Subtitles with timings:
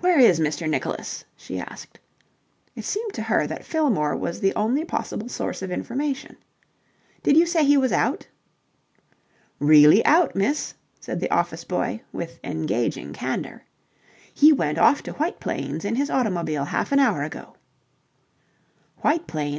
[0.00, 0.68] "Where is Mr.
[0.68, 2.00] Nicholas?" she asked.
[2.74, 6.38] It seemed to her that Fillmore was the only possible source of information.
[7.22, 8.26] "Did you say he was out?"
[9.60, 13.62] "Really out, miss," said the office boy, with engaging candour.
[14.34, 17.54] "He went off to White Plains in his automobile half an hour ago."
[19.02, 19.52] "White Plains?